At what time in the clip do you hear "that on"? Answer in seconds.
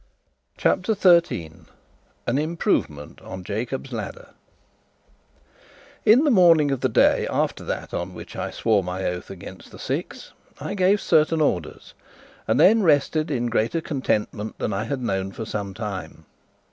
7.65-8.15